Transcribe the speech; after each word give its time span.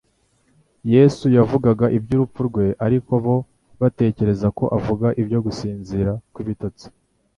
Yesu 0.93 1.25
yavugaga 1.37 1.85
iby'urupfu 1.97 2.39
rwe; 2.49 2.65
ariko 2.85 3.13
bo 3.25 3.35
batekereza 3.81 4.47
ko 4.57 4.63
avuze 4.77 5.07
ibyo 5.21 5.39
gusinzira 5.45 6.11
kw'ibitotsi.» 6.33 6.85